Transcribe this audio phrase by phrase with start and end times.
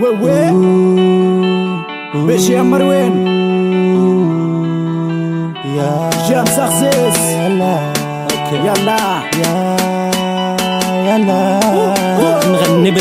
[0.00, 0.52] Wewe
[2.26, 3.14] Beshi ya Marwin
[6.28, 7.16] Jam success.
[7.32, 7.92] Yalla.
[8.66, 8.98] Yalla
[11.06, 11.45] Yalla.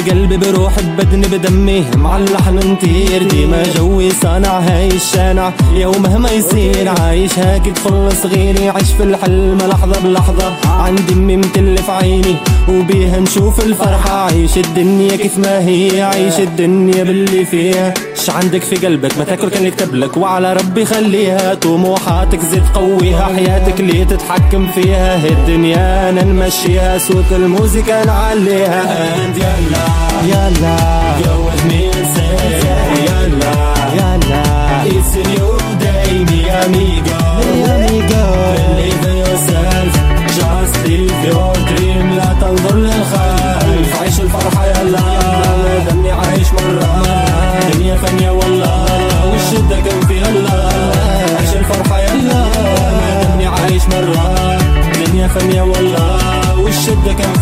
[0.06, 5.54] بقلبي بروحي ببدني بدمي مع اللحن نطير ديما جوي صانع هاي الشانع.
[5.74, 10.54] يوم مهما يصير عايش هاك طفل صغير يعيش في الحلم لحظة بلحظة.
[10.66, 12.36] عندي امي متلف عيني
[12.70, 14.26] وبيها نشوف الفرحة.
[14.26, 17.94] عيش الدنيا كيف ما هي عيش الدنيا باللي فيها.
[18.26, 20.18] ش عندك في قلبك ما تاكل كان يكتب لك.
[20.18, 23.26] وعلى ربي خليها طموحاتك زيد قويها.
[23.36, 26.98] حياتك ليه تتحكم فيها هي الدنيا أنا نمشيها.
[26.98, 28.84] صوت الموسيقى نعليها.
[29.36, 29.86] يلا.
[30.24, 31.35] يلا.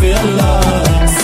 [0.00, 0.60] في الله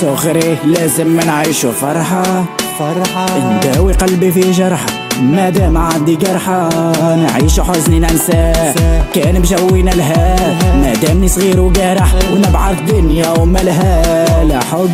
[0.00, 2.44] صغري لازم نعيشو فرحة.
[2.78, 3.26] فرحة.
[3.56, 4.86] نداوي قلبي في جرحة
[5.22, 6.68] مادام عندي جرحة
[7.16, 8.74] نعيش حزني ننساه
[9.14, 10.36] كان مجوينا الها
[10.76, 14.90] مادامني صغير وجارح ونبعث دنيا وملها لا حب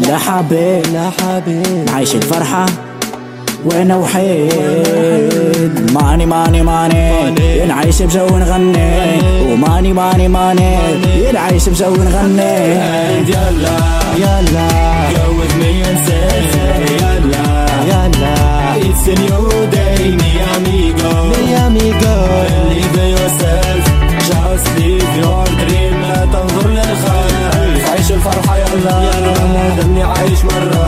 [0.00, 0.82] لا حبيب.
[0.92, 1.84] لا حبيب.
[1.86, 2.66] نعيش الفرحة
[3.64, 7.66] وأنا وحيد؟ ماني ماني ماني.
[7.66, 8.90] نعيش بجو نغني.
[9.52, 10.76] وماني ماني ماني.
[11.32, 12.74] نعيش بجو نغني.
[13.28, 13.78] يلا
[14.18, 14.84] يلا.
[15.88, 16.24] and say
[17.00, 17.46] يلا
[17.90, 18.34] يلا.
[18.86, 21.12] It's a new day, mi amigo.
[21.52, 22.16] يا ميجو
[22.68, 23.84] Believe in yourself,
[24.28, 25.94] just live your dream.
[26.08, 28.96] لا تنظر للخلف، عيش الفرحة يلا.
[29.04, 30.83] يلا دمي عايش مرة،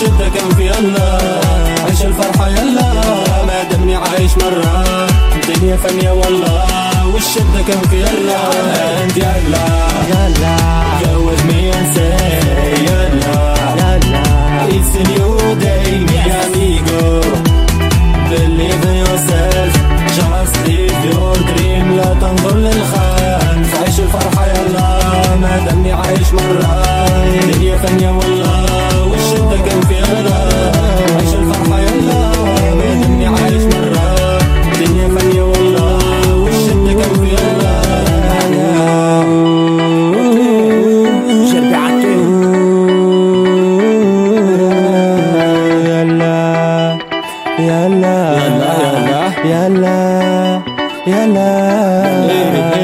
[0.00, 1.18] والشدة كان في يلا
[1.84, 2.92] عيش الفرحة يلا
[3.46, 5.06] ما دمني عايش مرة.
[5.48, 8.40] دنيا فانية والله والشدة كان في يلا
[9.06, 9.66] and يلا
[10.10, 10.56] يلا
[11.48, 14.20] me and say يلا يلا
[14.76, 17.02] It's a new day, mi amigo.
[18.30, 19.72] Believe in yourself,
[20.16, 21.86] just live your dream.
[21.96, 24.98] لا تنظر للخلف، عيش الفرحة يلا.
[25.40, 26.84] ما دمي عايش مرة،
[27.52, 28.66] دنيا فانية والله،
[29.70, 30.38] كان في يلا.
[31.16, 32.20] عيش الفرحة يلا.
[32.78, 34.38] ما دمي عايش مرة،
[34.80, 37.80] دنيا فانية والله، والشدة كان في يلا.
[41.52, 42.16] جربي عكي
[45.86, 46.98] يلا
[47.58, 48.36] يلا
[49.44, 50.60] يلا يلا
[51.06, 52.79] يلا